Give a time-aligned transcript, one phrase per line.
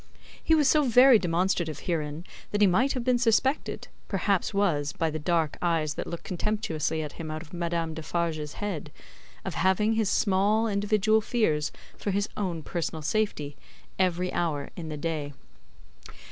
[0.43, 5.11] He was so very demonstrative herein, that he might have been suspected (perhaps was, by
[5.11, 8.91] the dark eyes that looked contemptuously at him out of Madame Defarge's head)
[9.45, 13.55] of having his small individual fears for his own personal safety,
[13.99, 15.33] every hour in the day.